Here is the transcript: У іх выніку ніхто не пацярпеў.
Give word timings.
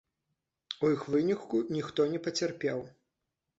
У 0.87 0.91
іх 0.93 1.03
выніку 1.17 1.61
ніхто 1.77 2.09
не 2.17 2.25
пацярпеў. 2.31 2.85